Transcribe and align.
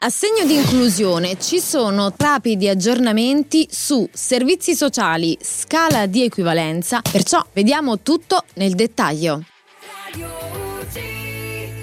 A 0.00 0.10
segno 0.10 0.46
di 0.46 0.54
inclusione 0.54 1.40
ci 1.40 1.58
sono 1.58 2.14
rapidi 2.16 2.68
aggiornamenti 2.68 3.66
su 3.68 4.08
servizi 4.12 4.76
sociali, 4.76 5.36
scala 5.42 6.06
di 6.06 6.22
equivalenza, 6.22 7.00
perciò 7.02 7.44
vediamo 7.52 7.98
tutto 7.98 8.44
nel 8.54 8.76
dettaglio. 8.76 9.42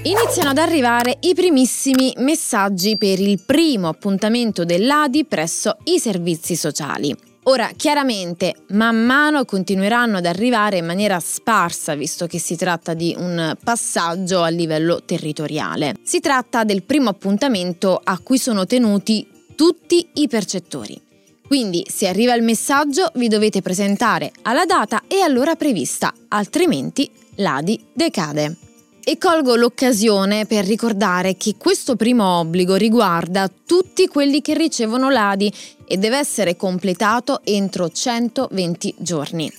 Iniziano 0.03 0.49
ad 0.51 0.57
arrivare 0.57 1.17
i 1.19 1.33
primissimi 1.33 2.13
messaggi 2.19 2.95
per 2.95 3.19
il 3.19 3.41
primo 3.45 3.89
appuntamento 3.89 4.63
dell'ADI 4.63 5.25
presso 5.25 5.75
i 5.83 5.99
servizi 5.99 6.55
sociali. 6.55 7.34
Ora, 7.47 7.69
chiaramente, 7.75 8.55
man 8.69 9.05
mano 9.05 9.45
continueranno 9.45 10.17
ad 10.17 10.25
arrivare 10.25 10.77
in 10.77 10.85
maniera 10.85 11.19
sparsa, 11.19 11.93
visto 11.93 12.25
che 12.25 12.39
si 12.39 12.55
tratta 12.55 12.95
di 12.95 13.15
un 13.15 13.55
passaggio 13.63 14.41
a 14.41 14.47
livello 14.47 15.03
territoriale. 15.05 15.93
Si 16.01 16.19
tratta 16.19 16.63
del 16.63 16.81
primo 16.81 17.09
appuntamento 17.09 18.01
a 18.03 18.17
cui 18.17 18.39
sono 18.39 18.65
tenuti 18.65 19.27
tutti 19.55 20.09
i 20.13 20.27
percettori. 20.27 20.99
Quindi, 21.45 21.85
se 21.87 22.07
arriva 22.07 22.33
il 22.33 22.41
messaggio, 22.41 23.11
vi 23.13 23.27
dovete 23.27 23.61
presentare 23.61 24.31
alla 24.41 24.65
data 24.65 25.03
e 25.07 25.19
all'ora 25.19 25.55
prevista, 25.55 26.11
altrimenti 26.29 27.11
l'ADI 27.35 27.85
decade. 27.93 28.64
E 29.07 29.19
colgo 29.19 29.53
l'occasione 29.53 30.47
per 30.47 30.65
ricordare 30.65 31.37
che 31.37 31.57
questo 31.59 31.95
primo 31.95 32.39
obbligo 32.39 32.73
riguarda 32.73 33.47
tutti 33.47 34.07
quelli 34.07 34.41
che 34.41 34.55
ricevono 34.55 35.11
l'ADI 35.11 35.53
e 35.87 35.97
deve 35.97 36.17
essere 36.17 36.55
completato 36.55 37.41
entro 37.43 37.87
120 37.87 38.95
giorni. 38.97 39.53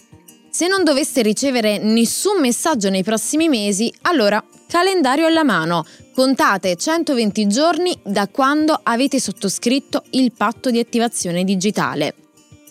Se 0.51 0.66
non 0.66 0.82
doveste 0.82 1.23
ricevere 1.23 1.78
nessun 1.78 2.40
messaggio 2.40 2.90
nei 2.90 3.04
prossimi 3.04 3.48
mesi, 3.48 3.92
allora 4.02 4.45
calendario 4.66 5.27
alla 5.27 5.45
mano. 5.45 5.84
Contate 6.12 6.74
120 6.74 7.46
giorni 7.46 7.96
da 8.02 8.26
quando 8.26 8.76
avete 8.82 9.20
sottoscritto 9.20 10.02
il 10.10 10.32
patto 10.32 10.73
di 10.73 10.80
attivazione 10.80 11.45
digitale. 11.45 12.26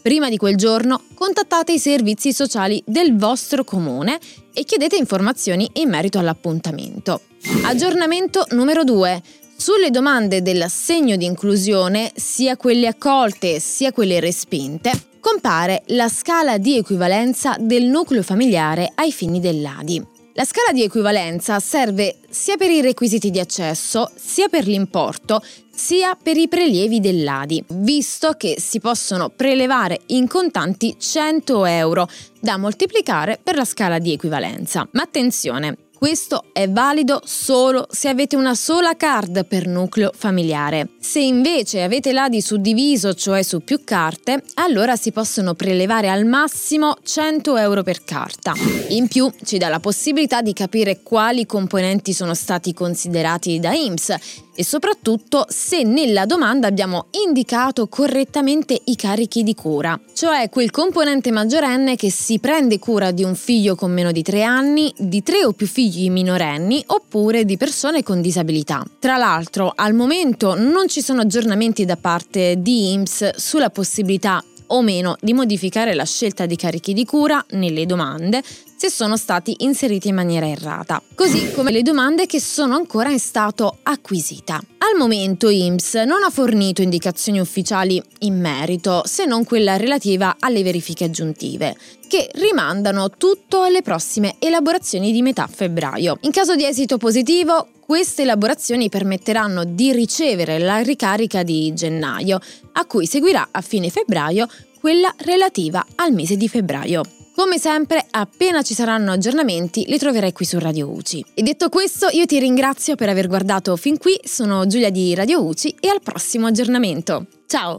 Prima 0.06 0.30
di 0.30 0.38
quel 0.38 0.56
giorno 0.56 1.02
contattate 1.16 1.72
i 1.72 1.80
servizi 1.80 2.32
sociali 2.32 2.80
del 2.86 3.18
vostro 3.18 3.64
comune 3.64 4.20
e 4.54 4.64
chiedete 4.64 4.98
informazioni 4.98 5.68
in 5.74 5.90
merito 5.90 6.20
all'appuntamento. 6.20 7.22
Aggiornamento 7.64 8.46
numero 8.52 8.84
2. 8.84 9.20
Sulle 9.58 9.90
domande 9.90 10.44
dell'assegno 10.44 11.16
di 11.16 11.26
inclusione, 11.26 12.12
sia 12.14 12.56
quelle 12.56 12.86
accolte 12.86 13.60
sia 13.60 13.92
quelle 13.92 14.20
respinte, 14.20 14.92
compare 15.20 15.82
la 15.88 16.08
scala 16.08 16.60
di 16.60 16.78
equivalenza 16.78 17.56
del 17.60 17.86
nucleo 17.86 18.22
familiare 18.22 18.92
ai 18.94 19.12
fini 19.12 19.40
dell'ADI. 19.40 20.14
La 20.38 20.44
scala 20.44 20.72
di 20.72 20.84
equivalenza 20.84 21.60
serve 21.60 22.18
sia 22.30 22.58
per 22.58 22.70
i 22.70 22.82
requisiti 22.82 23.32
di 23.32 23.40
accesso, 23.40 24.12
sia 24.16 24.50
per 24.50 24.68
l'importo, 24.68 25.42
sia 25.76 26.16
per 26.16 26.38
i 26.38 26.48
prelievi 26.48 27.00
dell'ADI, 27.00 27.66
visto 27.68 28.34
che 28.34 28.56
si 28.60 28.80
possono 28.80 29.30
prelevare 29.30 30.02
in 30.08 30.28
contanti 30.28 30.96
100 30.98 31.66
euro 31.66 32.08
da 32.40 32.58
moltiplicare 32.58 33.40
per 33.42 33.56
la 33.56 33.66
scala 33.66 34.00
di 34.00 34.14
equivalenza. 34.14 34.88
Ma 34.92 35.04
attenzione, 35.04 35.78
questo 35.98 36.44
è 36.52 36.70
valido 36.70 37.22
solo 37.24 37.88
se 37.90 38.10
avete 38.10 38.36
una 38.36 38.54
sola 38.54 38.96
card 38.96 39.46
per 39.46 39.66
nucleo 39.66 40.12
familiare. 40.14 40.90
Se 41.00 41.20
invece 41.20 41.84
avete 41.84 42.12
l'ADI 42.12 42.42
suddiviso, 42.42 43.14
cioè 43.14 43.42
su 43.44 43.62
più 43.62 43.84
carte, 43.84 44.44
allora 44.56 44.98
si 44.98 45.12
possono 45.12 45.54
prelevare 45.54 46.10
al 46.10 46.26
massimo 46.26 46.96
100 47.02 47.58
euro 47.58 47.82
per 47.82 48.04
carta. 48.04 48.54
In 48.90 49.08
più 49.08 49.32
ci 49.44 49.58
dà 49.58 49.70
la 49.70 49.80
possibilità 49.80 50.42
di 50.42 50.54
capire 50.54 51.02
quali 51.02 51.46
componenti 51.46 52.14
sono 52.14 52.34
stati 52.34 52.74
considerati 52.74 53.60
da 53.60 53.74
IMSS 53.74 54.16
e 54.58 54.64
soprattutto 54.64 55.46
se 55.50 55.84
nella 55.84 56.26
domanda 56.26 56.68
abbiamo 56.68 57.08
indicato 57.26 57.88
correttamente 57.88 58.80
i 58.86 58.96
carichi 58.96 59.44
di 59.44 59.54
cura, 59.54 60.00
cioè 60.14 60.50
quel 60.50 60.72
componente 60.72 61.30
maggiorenne 61.30 61.98
che 61.98 62.10
si 62.10 62.40
prende 62.40 62.80
cura 62.80 63.12
di 63.12 63.24
un 63.24 63.36
figlio 63.36 63.76
con 63.76 63.92
meno 63.92 64.12
di 64.14 64.22
3 64.22 64.44
anni, 64.44 64.94
di 64.98 65.22
3 65.22 65.46
o 65.46 65.52
più 65.52 65.68
figli 65.68 65.85
minorenni 66.10 66.84
oppure 66.88 67.46
di 67.46 67.58
persone 67.58 68.04
con 68.04 68.22
disabilità. 68.22 68.86
Tra 69.00 69.18
l'altro, 69.18 69.72
al 69.76 69.94
momento 69.94 70.56
non 70.56 70.88
ci 70.88 71.02
sono 71.02 71.22
aggiornamenti 71.22 71.86
da 71.86 71.98
parte 71.98 72.56
di 72.60 72.94
IMSS 72.94 73.36
sulla 73.36 73.70
possibilità 73.70 74.44
o 74.68 74.82
meno 74.82 75.16
di 75.20 75.34
modificare 75.34 75.94
la 75.94 76.06
scelta 76.06 76.46
di 76.46 76.56
carichi 76.56 76.94
di 76.94 77.06
cura 77.06 77.44
nelle 77.52 77.86
domande 77.86 78.42
se 78.78 78.90
sono 78.90 79.18
stati 79.18 79.56
inseriti 79.60 80.10
in 80.10 80.16
maniera 80.16 80.48
errata, 80.48 81.02
così 81.14 81.52
come 81.52 81.72
le 81.72 81.82
domande 81.82 82.26
che 82.26 82.40
sono 82.40 82.76
ancora 82.76 83.10
in 83.10 83.20
stato 83.20 83.78
acquisita. 83.84 84.60
Al 84.96 85.02
momento 85.02 85.50
IMSS 85.50 85.96
non 86.06 86.24
ha 86.24 86.30
fornito 86.30 86.82
indicazioni 86.82 87.42
ufficiali 87.42 88.02
in 88.20 88.40
merito, 88.40 89.02
se 89.04 89.26
non 89.26 89.44
quella 89.44 89.76
relativa 89.76 90.38
alle 90.40 90.64
verifiche 90.64 91.04
aggiuntive, 91.04 91.76
che 92.08 92.30
rimandano 92.36 93.10
tutto 93.10 93.64
alle 93.64 93.82
prossime 93.82 94.36
elaborazioni 94.40 95.12
di 95.12 95.22
metà 95.22 95.48
febbraio. 95.48 96.20
In 96.22 96.32
caso 96.32 96.56
di 96.56 96.64
esito 96.64 96.96
positivo, 96.96 97.68
queste 97.82 98.22
elaborazioni 98.22 98.88
permetteranno 98.88 99.66
di 99.66 99.92
ricevere 99.92 100.60
la 100.60 100.78
ricarica 100.78 101.44
di 101.44 101.74
gennaio, 101.74 102.40
a 102.72 102.86
cui 102.86 103.06
seguirà 103.06 103.50
a 103.52 103.60
fine 103.60 103.90
febbraio 103.90 104.48
quella 104.80 105.14
relativa 105.18 105.86
al 105.96 106.14
mese 106.14 106.38
di 106.38 106.48
febbraio. 106.48 107.25
Come 107.36 107.60
sempre, 107.60 108.06
appena 108.12 108.62
ci 108.62 108.74
saranno 108.74 109.12
aggiornamenti, 109.12 109.84
li 109.88 109.98
troverai 109.98 110.32
qui 110.32 110.46
su 110.46 110.58
Radio 110.58 110.90
UCI. 110.90 111.26
E 111.34 111.42
detto 111.42 111.68
questo, 111.68 112.08
io 112.10 112.26
ti 112.26 112.40
ringrazio 112.40 112.96
per 112.96 113.10
aver 113.10 113.28
guardato 113.28 113.76
fin 113.76 113.98
qui, 113.98 114.18
sono 114.24 114.66
Giulia 114.68 114.90
di 114.90 115.14
Radio 115.14 115.44
UCI 115.44 115.76
e 115.82 115.90
al 115.90 116.02
prossimo 116.02 116.48
aggiornamento. 116.48 117.26
Ciao! 117.46 117.74